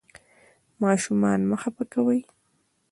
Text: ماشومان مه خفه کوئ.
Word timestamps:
ماشومان 0.81 1.39
مه 1.49 1.57
خفه 1.61 1.83
کوئ. 1.93 2.19